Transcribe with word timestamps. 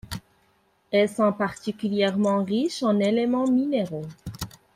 Elles 0.89 1.09
sont 1.09 1.31
particulièrement 1.31 2.43
riches 2.43 2.81
en 2.81 2.97
éléments 2.97 3.45
minéraux. 3.47 4.07